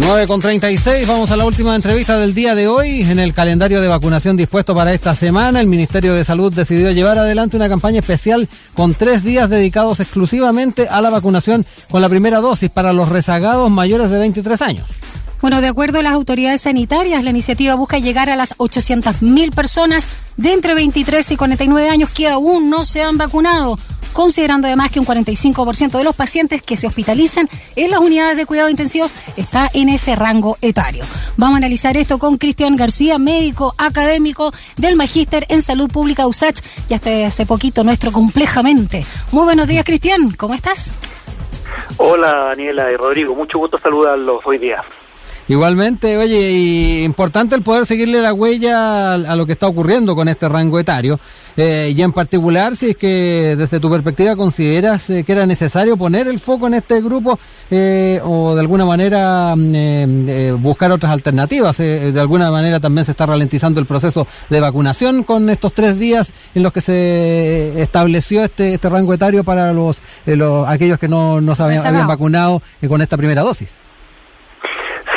[0.00, 3.02] 9 con 36, vamos a la última entrevista del día de hoy.
[3.02, 7.18] En el calendario de vacunación dispuesto para esta semana, el Ministerio de Salud decidió llevar
[7.18, 12.40] adelante una campaña especial con tres días dedicados exclusivamente a la vacunación con la primera
[12.40, 14.88] dosis para los rezagados mayores de 23 años.
[15.42, 20.08] Bueno, de acuerdo a las autoridades sanitarias, la iniciativa busca llegar a las 800.000 personas
[20.38, 23.78] de entre 23 y 49 años que aún no se han vacunado
[24.12, 28.46] considerando además que un 45% de los pacientes que se hospitalizan en las unidades de
[28.46, 31.04] cuidados intensivos está en ese rango etario.
[31.36, 36.60] Vamos a analizar esto con Cristian García, médico académico del Magíster en Salud Pública USACH
[36.88, 39.04] y hasta hace poquito nuestro complejamente.
[39.32, 40.92] Muy buenos días, Cristian, ¿cómo estás?
[41.96, 44.82] Hola, Daniela y Rodrigo, mucho gusto saludarlos hoy día.
[45.50, 50.28] Igualmente, oye, y importante el poder seguirle la huella a, lo que está ocurriendo con
[50.28, 51.18] este rango etario.
[51.56, 55.96] Eh, y en particular, si es que desde tu perspectiva consideras eh, que era necesario
[55.96, 57.38] poner el foco en este grupo
[57.70, 61.76] eh, o de alguna manera mm, buscar otras alternativas.
[61.78, 66.34] de alguna manera también se está ralentizando el proceso de vacunación con estos tres días
[66.54, 71.40] en los que se estableció este, este rango etario para los, los aquellos que no,
[71.40, 73.76] no se habían vacunado con esta primera dosis.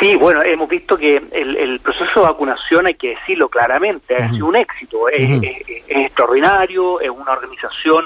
[0.04, 4.48] Sí, bueno, hemos visto que el, proceso de vacunación, hay que decirlo claramente, ha sido
[4.48, 5.40] un éxito, es,
[5.88, 8.04] extraordinario, es una organización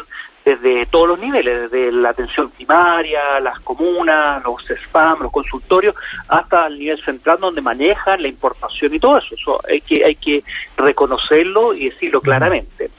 [0.48, 5.94] desde todos los niveles, desde la atención primaria, las comunas, los spam, los consultorios,
[6.28, 9.34] hasta el nivel central donde manejan la importación y todo eso.
[9.34, 10.42] Eso hay que hay que
[10.76, 12.90] reconocerlo y decirlo claramente.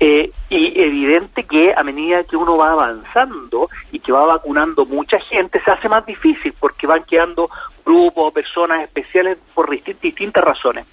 [0.00, 5.18] Eh, y evidente que a medida que uno va avanzando y que va vacunando mucha
[5.20, 7.48] gente, se hace más difícil porque van quedando
[7.88, 10.86] grupos, personas especiales por distintas razones.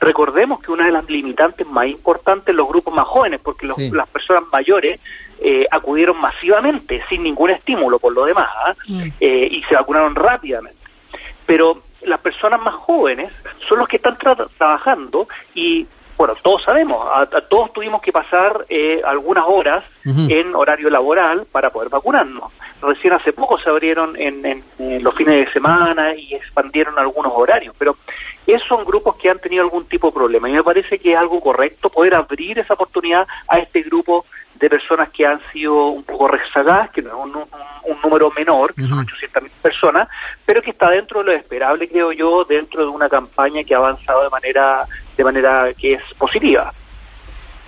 [0.00, 4.44] Recordemos que una de las limitantes más importantes los grupos más jóvenes, porque las personas
[4.52, 5.00] mayores
[5.44, 8.74] eh, acudieron masivamente, sin ningún estímulo por lo demás, ¿ah?
[8.86, 9.08] mm.
[9.20, 10.78] eh, y se vacunaron rápidamente.
[11.46, 13.32] Pero las personas más jóvenes
[13.68, 19.00] son los que están trabajando y bueno, todos sabemos, a, todos tuvimos que pasar eh,
[19.04, 22.52] algunas horas en horario laboral para poder vacunarnos.
[22.80, 24.62] Recién hace poco se abrieron en,
[25.02, 27.96] los fines de semana y expandieron algunos horarios, pero
[28.46, 31.18] esos son grupos que han tenido algún tipo de problema y me parece que es
[31.18, 36.04] algo correcto poder abrir esa oportunidad a este grupo de personas que han sido un
[36.04, 40.08] poco rezagadas, que no es un, número menor, que son 800.000 personas,
[40.44, 43.78] pero que está dentro de lo esperable, creo yo, dentro de una campaña que ha
[43.78, 44.86] avanzado de manera,
[45.16, 46.72] de manera que es positiva.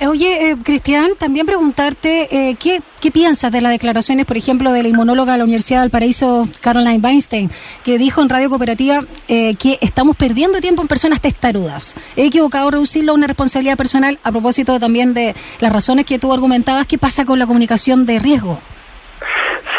[0.00, 4.72] Eh, oye, eh, Cristian, también preguntarte eh, ¿qué, qué piensas de las declaraciones, por ejemplo,
[4.72, 7.50] de la inmunóloga de la Universidad del Paraíso, Caroline Weinstein,
[7.84, 11.94] que dijo en Radio Cooperativa que estamos perdiendo tiempo en personas testarudas.
[12.16, 16.32] He equivocado reducirlo a una responsabilidad personal a propósito también de las razones que tú
[16.32, 16.86] argumentabas.
[16.86, 18.58] ¿Qué pasa con la comunicación de riesgo?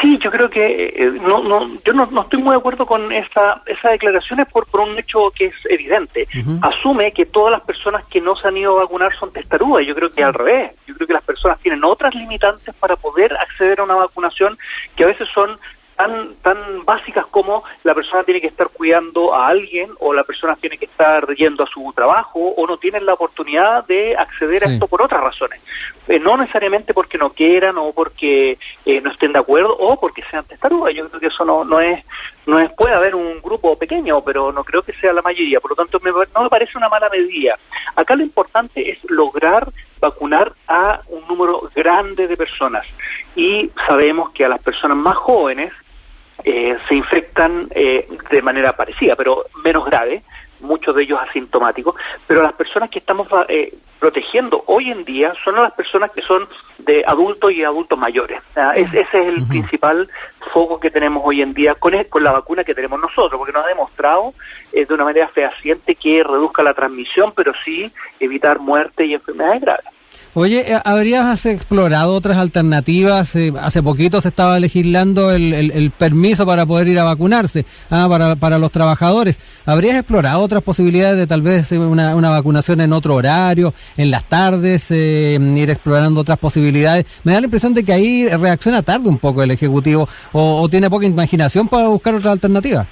[0.06, 3.12] Sí, yo creo que eh, no, no, yo no, no, estoy muy de acuerdo con
[3.12, 6.28] esa, esas declaraciones por, por un hecho que es evidente.
[6.62, 9.84] Asume que todas las personas que no se han ido a vacunar son testarudas.
[9.88, 10.74] Yo creo que al revés.
[10.86, 14.56] Yo creo que las personas tienen otras limitantes para poder acceder a una vacunación
[14.96, 15.58] que a veces son
[15.96, 20.56] tan, tan básicas como la persona tiene que estar cuidando a alguien o la persona
[20.56, 24.72] tiene que estar yendo a su trabajo o no tienen la oportunidad de acceder a
[24.72, 25.62] esto por otras razones.
[26.08, 30.24] Eh, no necesariamente porque no quieran o porque eh, no estén de acuerdo o porque
[30.30, 30.94] sean testarudas.
[30.94, 32.04] Yo creo que eso no, no es,
[32.46, 35.60] no es, puede haber un grupo pequeño, pero no creo que sea la mayoría.
[35.60, 36.00] Por lo tanto,
[36.34, 37.58] no me parece una mala medida.
[37.96, 42.86] Acá lo importante es lograr vacunar a un número grande de personas.
[43.36, 45.72] Y sabemos que a las personas más jóvenes
[46.48, 50.22] eh, se infectan eh, de manera parecida, pero menos grave,
[50.60, 51.96] muchos de ellos asintomáticos,
[52.28, 56.48] pero las personas que estamos eh, protegiendo hoy en día son las personas que son
[56.78, 58.44] de adultos y adultos mayores.
[58.76, 60.08] ese es el principal
[60.54, 63.66] foco que tenemos hoy en día con, con la vacuna que tenemos nosotros, porque nos
[63.66, 64.36] ha demostrado
[64.72, 69.95] de una manera fehaciente que reduzca la transmisión, pero sí evitar muerte y enfermedades graves.
[70.38, 73.34] Oye, eh, ¿habrías explorado otras alternativas?
[73.38, 78.08] Eh, hace poquito se estaba legislando el, el, permiso para poder ir a vacunarse ah,
[78.10, 79.40] para, para los trabajadores.
[79.66, 84.12] ¿Habrías explorado otras posibilidades de tal vez eh, una, una vacunación en otro horario, en
[84.12, 87.06] las tardes, ir explorando otras posibilidades?
[87.24, 90.68] Me da la impresión de que ahí reacciona tarde un poco el Ejecutivo o, o
[90.68, 92.86] tiene poca imaginación para buscar otra alternativa.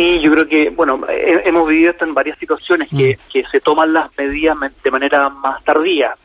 [0.00, 3.30] Sí, yo creo que, bueno, hemos vivido esto en varias situaciones, que, mm.
[3.30, 6.16] que se toman las medidas de manera más tardía.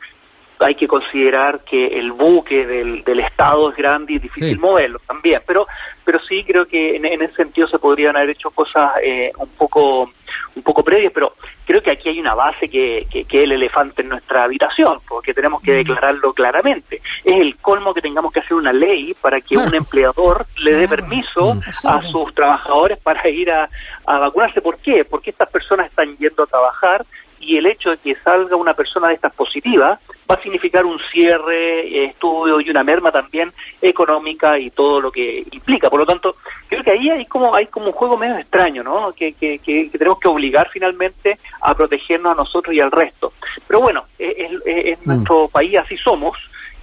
[0.60, 5.42] Hay que considerar que el buque del, del Estado es grande y difícil moverlo también,
[5.46, 5.66] pero
[6.06, 10.10] pero sí creo que en, ese sentido se podrían haber hecho cosas eh, un poco
[10.54, 11.34] un poco previas, pero
[11.66, 14.98] creo que aquí hay una base que, que, que es el elefante en nuestra habitación,
[15.08, 17.00] porque tenemos que declararlo claramente.
[17.24, 20.88] Es el colmo que tengamos que hacer una ley para que un empleador le dé
[20.88, 23.68] permiso a sus trabajadores para ir a,
[24.06, 24.60] a vacunarse.
[24.60, 25.04] ¿Por qué?
[25.04, 27.04] Porque estas personas están yendo a trabajar
[27.40, 29.98] y el hecho de que salga una persona de estas positiva
[30.30, 35.12] va a significar un cierre, eh, estudio y una merma también económica y todo lo
[35.12, 35.88] que implica.
[35.88, 36.36] Por lo tanto,
[36.68, 39.12] creo que ahí hay como hay como un juego medio extraño, ¿no?
[39.12, 43.32] Que, que, que, tenemos que obligar finalmente a protegernos a nosotros y al resto.
[43.66, 44.98] Pero bueno, en mm.
[45.04, 46.36] nuestro país así somos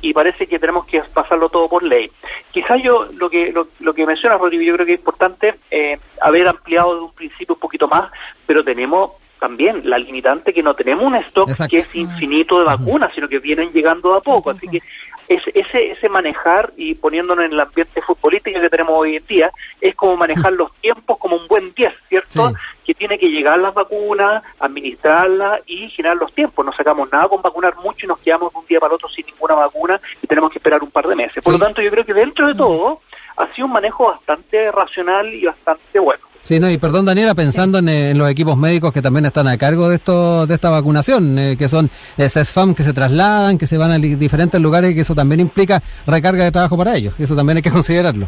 [0.04, 2.12] y parece que tenemos que pasarlo todo por ley.
[2.52, 5.98] Quizás yo lo que lo, lo que menciona Rodrigo, yo creo que es importante eh,
[6.22, 8.12] haber ampliado de un principio un poquito más,
[8.46, 13.12] pero tenemos también la limitante que no tenemos un stock que es infinito de vacunas,
[13.14, 14.52] sino que vienen llegando a poco.
[14.52, 14.82] Así que
[15.28, 19.52] ese, ese manejar y poniéndonos en el ambiente futbolístico que tenemos hoy en día,
[19.82, 22.54] es como manejar los tiempos como un buen 10, ¿cierto?
[22.86, 26.66] Que tiene que llegar las vacunas, administrarlas y generar los tiempos.
[26.66, 29.26] No sacamos nada con vacunar mucho y nos quedamos de un día para otro sin
[29.26, 31.44] ninguna vacuna y tenemos que esperar un par de meses.
[31.44, 33.02] Por lo tanto, yo creo que dentro de todo
[33.36, 36.24] ha sido un manejo bastante racional y bastante bueno.
[36.44, 39.88] Sí, no, y perdón Daniela, pensando en, los equipos médicos que también están a cargo
[39.88, 43.78] de esto, de esta vacunación, eh, que son eh, CESFAM que se trasladan, que se
[43.78, 47.34] van a diferentes lugares y que eso también implica recarga de trabajo para ellos, eso
[47.34, 48.28] también hay que considerarlo.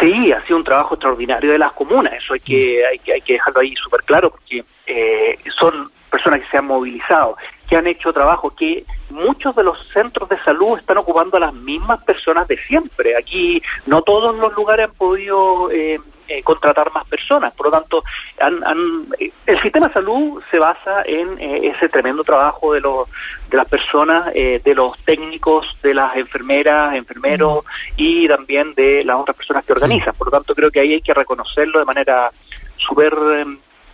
[0.00, 3.20] Sí, ha sido un trabajo extraordinario de las comunas, eso hay que, hay que, hay
[3.20, 7.36] que dejarlo ahí súper claro, porque eh, son personas que se han movilizado,
[7.68, 11.54] que han hecho trabajo, que muchos de los centros de salud están ocupando a las
[11.54, 13.16] mismas personas de siempre.
[13.16, 15.98] Aquí no todos los lugares han podido eh,
[16.34, 17.54] eh, contratar más personas.
[17.54, 18.02] Por lo tanto,
[19.18, 23.08] eh, el sistema de salud se basa en eh, ese tremendo trabajo de, los,
[23.48, 27.64] de las personas, de los técnicos, de las enfermeras, enfermeros
[27.96, 30.14] y también de las otras personas que organizan.
[30.14, 32.30] Por lo tanto, creo que ahí hay que reconocerlo de manera
[32.76, 33.14] súper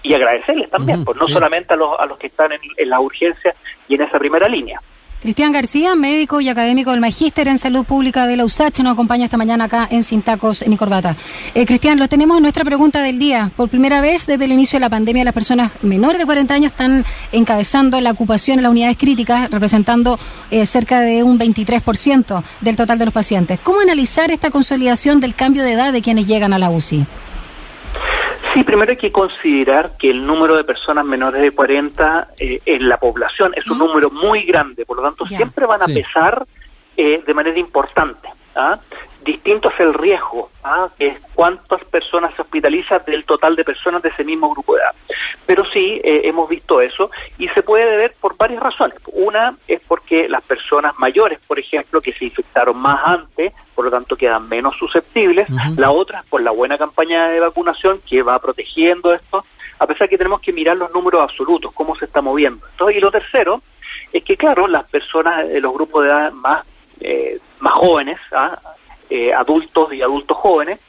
[0.02, 3.00] y agradecerles también, pues no solamente a los, a los que están en, en la
[3.00, 3.54] urgencia
[3.86, 4.81] y en esa primera línea.
[5.20, 9.26] Cristian García, médico y académico del Magíster en Salud Pública de la USACH, nos acompaña
[9.26, 11.14] esta mañana acá en Sin Tacos ni Corbata.
[11.55, 13.50] Eh, Cristian, lo tenemos en nuestra pregunta del día.
[13.55, 16.72] Por primera vez desde el inicio de la pandemia, las personas menores de 40 años
[16.72, 20.19] están encabezando la ocupación en las unidades críticas, representando
[20.50, 23.61] eh, cerca de un 23% del total de los pacientes.
[23.62, 27.05] ¿Cómo analizar esta consolidación del cambio de edad de quienes llegan a la UCI?
[28.52, 32.88] Sí, primero hay que considerar que el número de personas menores de 40 eh, en
[32.88, 36.47] la población es un número muy grande, por lo tanto siempre van a pesar
[36.97, 38.29] eh, de manera importante.
[38.55, 38.79] ¿Ah?
[39.25, 40.88] Distinto es el riesgo, ¿ah?
[40.99, 44.81] que es cuántas personas se hospitalizan del total de personas de ese mismo grupo de
[44.81, 44.94] edad.
[45.47, 48.99] Pero sí, eh, hemos visto eso y se puede ver por varias razones.
[49.12, 53.91] Una es porque las personas mayores, por ejemplo, que se infectaron más antes, por lo
[53.91, 55.49] tanto quedan menos susceptibles.
[55.76, 59.44] La otra es por la buena campaña de vacunación que va protegiendo esto,
[59.79, 62.67] a pesar que tenemos que mirar los números absolutos, cómo se está moviendo.
[62.70, 63.62] Entonces, y lo tercero
[64.12, 66.67] es que, claro, las personas de los grupos de edad más,
[67.00, 68.58] eh, más jóvenes, ¿ah?
[69.08, 70.80] eh, adultos y adultos jóvenes,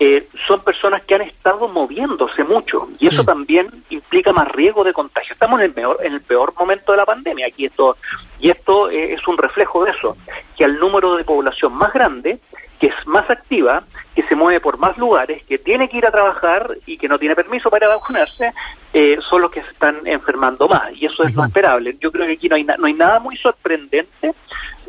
[0.00, 4.92] eh, son personas que han estado moviéndose mucho y eso también implica más riesgo de
[4.92, 5.32] contagio.
[5.32, 7.96] Estamos en el peor, en el peor momento de la pandemia aquí esto
[8.40, 10.16] y esto eh, es un reflejo de eso,
[10.56, 12.40] que al número de población más grande,
[12.80, 13.84] que es más activa,
[14.16, 17.18] que se mueve por más lugares, que tiene que ir a trabajar y que no
[17.18, 18.52] tiene permiso para vacunarse,
[18.92, 21.96] eh, son los que se están enfermando más y eso es lo esperable.
[22.00, 24.34] Yo creo que aquí no hay, no hay nada muy sorprendente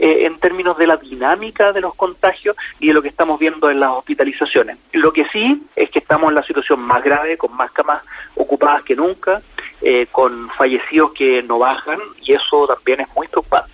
[0.05, 3.71] eh, en términos de la dinámica de los contagios y de lo que estamos viendo
[3.71, 4.77] en las hospitalizaciones.
[4.93, 8.03] Lo que sí es que estamos en la situación más grave, con más camas
[8.35, 9.41] ocupadas que nunca,
[9.81, 13.71] eh, con fallecidos que no bajan y eso también es muy preocupante.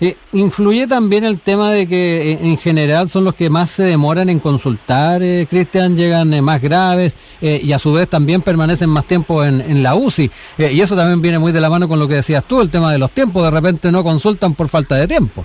[0.00, 4.28] Eh, ¿Influye también el tema de que en general son los que más se demoran
[4.28, 9.60] en consultar, Cristian, llegan más graves y a su vez también permanecen más tiempo en,
[9.60, 10.30] en la UCI?
[10.58, 12.92] y eso también viene muy de la mano con lo que decías tú, el tema
[12.92, 15.44] de los tiempos, de repente no consultan por falta de tiempo.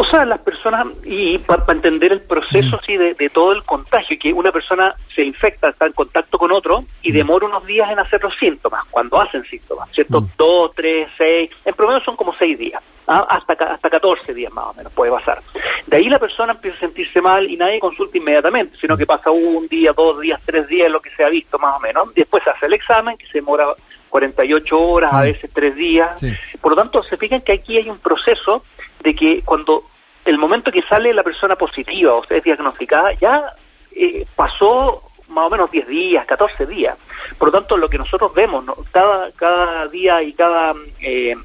[0.00, 4.32] O sea, las personas, y para entender el proceso así de, todo el contagio, que
[4.32, 8.22] una persona se infecta, está en contacto con otro y demora unos días en hacer
[8.22, 10.26] los síntomas, cuando hacen síntomas, ¿cierto?
[10.38, 13.26] Dos, tres, seis, en promedio son como seis días, ¿ah?
[13.28, 15.42] hasta, hasta 14 días más o menos puede pasar.
[15.86, 19.30] De ahí la persona empieza a sentirse mal y nadie consulta inmediatamente, sino que pasa
[19.30, 22.14] un día, dos días, tres días, lo que se ha visto más o menos.
[22.14, 23.66] Después se hace el examen, que se demora
[24.08, 26.24] 48 horas, a veces tres días.
[26.58, 28.64] Por lo tanto, se fijan que aquí hay un proceso
[29.02, 29.89] de que cuando
[30.30, 33.52] el momento que sale la persona positiva o sea, es diagnosticada, ya
[33.92, 36.96] eh, pasó más o menos 10 días, 14 días.
[37.38, 41.36] Por lo tanto, lo que nosotros vemos cada, cada día y cada eh,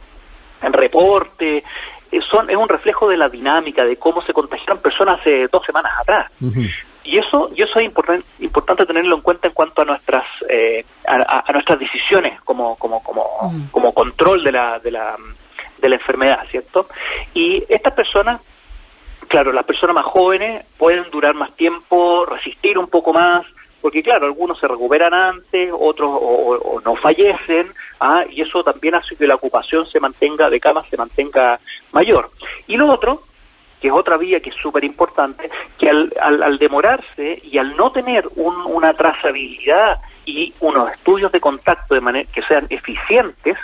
[0.61, 1.63] reporte
[2.11, 5.63] eh, son, es un reflejo de la dinámica, de cómo se contagiaron personas hace dos
[5.65, 6.31] semanas atrás.
[7.03, 7.85] Y eso, y eso es
[8.39, 13.53] importante tenerlo en cuenta en cuanto a nuestras eh, a, nuestras decisiones como, como, como,
[13.69, 15.15] como control de la, de, la,
[15.77, 16.87] de la enfermedad, ¿cierto?
[17.35, 18.41] Y estas personas
[19.35, 23.45] claro, las personas más jóvenes pueden durar más tiempo, resistir un poco más,
[23.81, 27.67] porque claro, algunos se recuperan antes, otros o, no fallecen,
[27.99, 28.23] ¿ah?
[28.29, 31.59] y eso también hace que la ocupación se mantenga de cama, se mantenga
[31.91, 32.29] mayor.
[32.67, 33.23] Y lo otro,
[33.81, 37.91] que es otra vía que es súper importante, que al, al, demorarse y al no
[37.91, 43.57] tener una trazabilidad y unos estudios de contacto de manera que sean eficientes,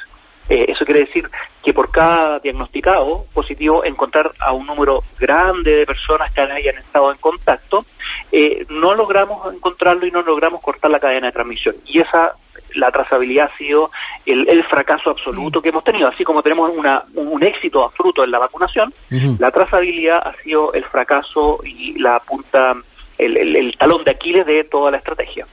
[0.49, 1.29] eh, eso quiere decir
[1.63, 7.11] que por cada diagnosticado positivo encontrar a un número grande de personas que hayan estado
[7.11, 7.85] en contacto,
[8.31, 11.75] eh, no logramos encontrarlo y no logramos cortar la cadena de transmisión.
[11.85, 12.33] Y esa,
[12.75, 13.91] la trazabilidad ha sido
[14.25, 16.07] el, fracaso absoluto que hemos tenido.
[16.07, 18.93] Así como tenemos una, un, éxito absoluto en la vacunación,
[19.37, 22.75] la trazabilidad ha sido el fracaso y la punta,
[23.17, 25.45] el talón de Aquiles de toda la estrategia.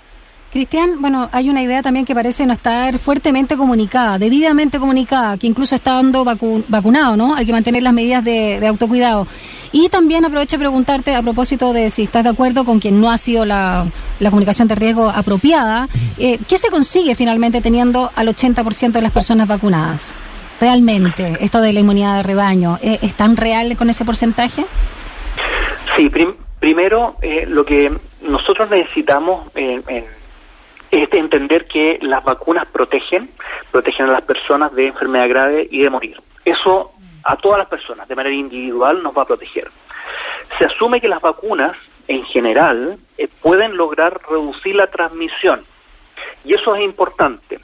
[0.50, 5.46] Cristian, bueno, hay una idea también que parece no estar fuertemente comunicada, debidamente comunicada, que
[5.46, 7.34] incluso está dando vacunado, ¿no?
[7.34, 9.26] Hay que mantener las medidas de, autocuidado.
[9.72, 13.10] Y también aprovecho a preguntarte a propósito de si estás de acuerdo con que no
[13.10, 13.86] ha sido la,
[14.18, 15.86] comunicación de riesgo apropiada,
[16.18, 20.14] eh, ¿qué se consigue finalmente teniendo al 80% de las personas vacunadas?
[20.62, 24.64] Realmente, esto de la inmunidad de rebaño, ¿eh, ¿es tan real con ese porcentaje?
[25.94, 26.10] Sí,
[26.58, 29.82] primero, eh, lo que nosotros necesitamos en
[30.90, 33.30] es entender que las vacunas protegen,
[33.70, 36.20] protegen a las personas de enfermedad grave y de morir.
[36.44, 36.92] Eso
[37.24, 39.70] a todas las personas de manera individual nos va a proteger.
[40.58, 41.76] Se asume que las vacunas
[42.06, 45.64] en general eh, pueden lograr reducir la transmisión
[46.44, 47.60] y eso es importante.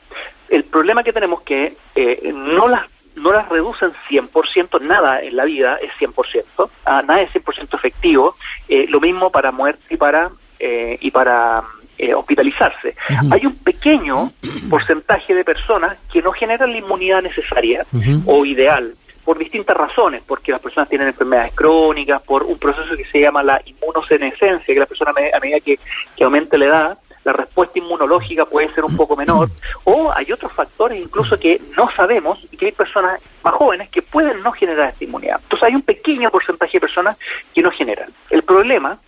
[0.48, 5.44] El problema que tenemos que eh, no las no las reducen 100%, nada en la
[5.44, 8.34] vida es 100%, ah, nada es 100% efectivo,
[8.68, 11.62] eh, lo mismo para muerte y para, y para
[11.98, 12.94] eh, hospitalizarse.
[13.30, 14.32] Hay un pequeño
[14.68, 17.86] porcentaje de personas que no generan la inmunidad necesaria
[18.26, 23.06] o ideal por distintas razones, porque las personas tienen enfermedades crónicas, por un proceso que
[23.06, 25.78] se llama la inmunosenescencia, que la persona a medida que,
[26.14, 29.48] que aumente la edad, la respuesta inmunológica puede ser un poco menor,
[29.84, 34.02] o hay otros factores incluso que no sabemos y que hay personas más jóvenes que
[34.02, 35.40] pueden no generar esta inmunidad.
[35.42, 37.16] Entonces hay un pequeño porcentaje de personas
[37.54, 38.10] que no generan.
[38.30, 38.98] El problema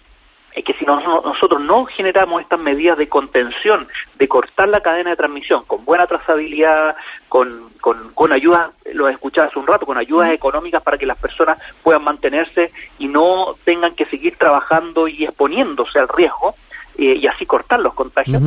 [0.62, 5.64] que si nosotros no generamos estas medidas de contención, de cortar la cadena de transmisión
[5.66, 6.96] con buena trazabilidad,
[7.28, 11.06] con, con, con ayudas, lo he escuchado hace un rato, con ayudas económicas para que
[11.06, 16.54] las personas puedan mantenerse y no tengan que seguir trabajando y exponiéndose al riesgo,
[16.98, 18.42] eh, y así cortar los contagios.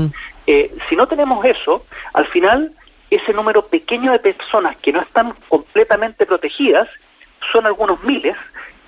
[0.47, 2.71] Eh, si no tenemos eso, al final
[3.11, 6.87] ese número pequeño de personas que no están completamente protegidas
[7.51, 8.35] son algunos miles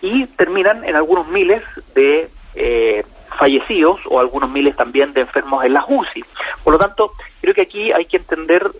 [0.02, 1.62] y terminan en algunos miles
[1.94, 3.04] de eh,
[3.38, 6.24] fallecidos o algunos miles también de enfermos en las UCI.
[6.64, 8.72] Por lo tanto, creo que aquí hay que entender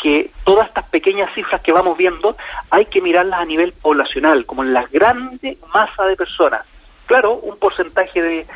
[0.00, 2.36] que todas estas pequeñas cifras que vamos viendo
[2.70, 6.64] hay que mirarlas a nivel poblacional, como en la grande masa de personas.
[7.06, 8.46] Claro, un porcentaje de,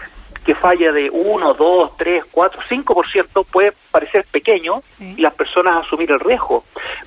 [0.45, 6.11] que falla de 1, 2, 3, 4, 5% puede parecer pequeño y las personas asumir
[6.11, 6.65] el riesgo,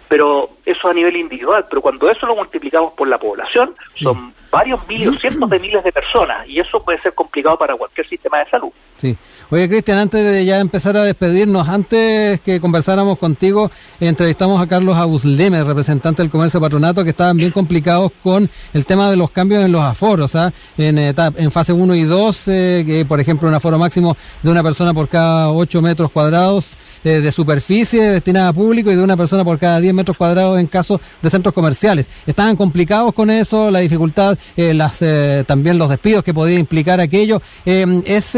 [0.07, 4.87] pero eso a nivel individual, pero cuando eso lo multiplicamos por la población, son varios
[4.87, 8.49] miles, cientos de miles de personas, y eso puede ser complicado para cualquier sistema de
[8.49, 8.69] salud.
[8.97, 9.17] Sí.
[9.49, 14.95] Oye, Cristian, antes de ya empezar a despedirnos, antes que conversáramos contigo, entrevistamos a Carlos
[14.95, 19.65] Abusleme, representante del comercio patronato, que estaban bien complicados con el tema de los cambios
[19.65, 20.53] en los aforos, ¿ah?
[20.77, 24.61] en, en fase 1 y 2, eh, que por ejemplo un aforo máximo de una
[24.63, 26.72] persona por cada 8 metros cuadrados
[27.03, 30.60] eh, de superficie destinada a público y de una persona por cada 10 metros cuadrados
[30.60, 32.10] en caso de centros comerciales.
[32.25, 37.00] Estaban complicados con eso, la dificultad, eh, las eh, también los despidos que podía implicar
[37.00, 37.41] aquello.
[37.65, 38.38] ¿Es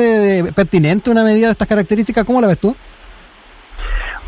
[0.56, 2.26] pertinente una medida de estas características?
[2.26, 2.76] ¿Cómo la ves tú?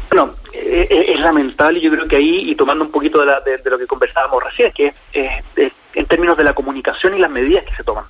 [0.10, 4.44] Bueno, es lamentable, yo creo que ahí, y tomando un poquito de, lo que conversábamos
[4.44, 8.06] recién, que es en términos de la comunicación y las medidas que se toman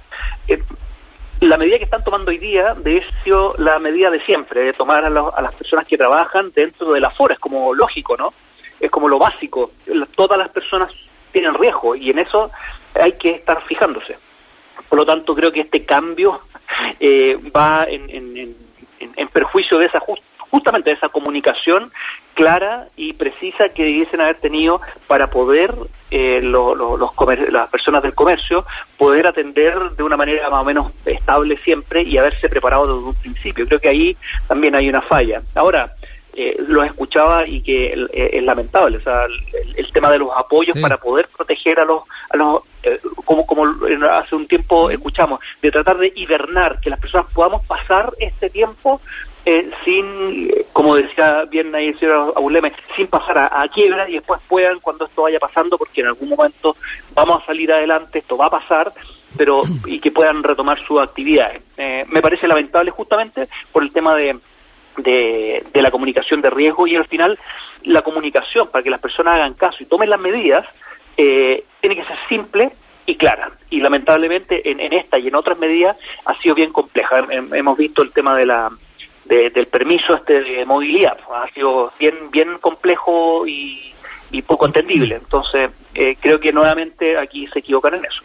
[1.42, 5.06] la medida que están tomando hoy día de hecho la medida de siempre, de tomar
[5.06, 8.34] a, las personas que trabajan dentro de la fora, es como lógico, ¿no?
[8.80, 9.72] Es como lo básico.
[10.16, 10.92] Todas las personas
[11.32, 12.52] tienen riesgo y en eso
[12.96, 14.18] hay que estar fijándose.
[14.90, 16.42] Por lo tanto, creo que este cambio
[17.00, 18.56] eh, va en, en,
[19.00, 20.00] en, perjuicio de esa
[20.58, 21.92] justamente esa comunicación
[22.34, 25.72] clara y precisa que debiesen haber tenido para poder
[26.10, 26.76] eh, los
[27.52, 28.66] las personas del comercio
[28.98, 33.16] poder atender de una manera más o menos estable siempre y haberse preparado desde un
[33.16, 33.68] principio.
[33.68, 35.44] Creo que ahí también hay una falla.
[35.54, 35.94] Ahora,
[36.40, 39.26] eh, lo escuchaba y que eh, es lamentable, o sea,
[39.76, 43.66] el, tema de los apoyos para poder proteger a los, a los eh, como, como
[44.12, 49.02] hace un tiempo escuchamos, de tratar de hibernar, que las personas podamos pasar este tiempo
[49.50, 54.42] eh, sin, como decía bien ahí el señor Abuleme, sin pasar a, quiebra y después
[54.46, 56.76] puedan, cuando esto vaya pasando, porque en algún momento
[57.14, 58.92] vamos a salir adelante, esto va a pasar,
[59.38, 61.62] pero y que puedan retomar sus actividades.
[61.78, 64.38] Eh, me parece lamentable justamente por el tema de,
[64.98, 67.40] de, la comunicación de riesgo y al final
[67.84, 70.66] la comunicación para que las personas hagan caso y tomen las medidas
[71.16, 72.72] eh, tiene que ser simple
[73.06, 73.52] y clara.
[73.70, 77.26] Y lamentablemente en, esta y en otras medidas ha sido bien compleja.
[77.32, 78.72] Hemos visto el tema de la
[79.28, 81.18] del permiso este de movilidad.
[81.34, 83.94] Ha sido bien bien complejo y,
[84.46, 85.16] poco entendible.
[85.16, 88.22] Entonces eh, creo que nuevamente aquí se equivocan en eso.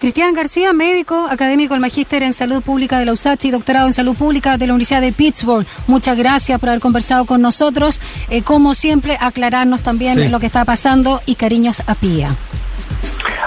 [0.00, 3.92] Cristian García, médico, académico del Magíster en Salud Pública de la USACH y doctorado en
[3.92, 5.66] Salud Pública de la Universidad de Pittsburgh.
[5.86, 8.00] Muchas gracias por haber conversado con nosotros.
[8.28, 12.36] Eh, como siempre, aclararnos también lo que está pasando y cariños a Pía.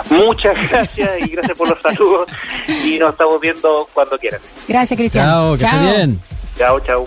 [0.09, 2.27] Muchas gracias y gracias por los saludos
[2.85, 4.41] y nos estamos viendo cuando quieran.
[4.67, 5.25] Gracias, Cristian.
[5.25, 6.19] Chao, que esté bien.
[6.57, 7.05] Chao, chao.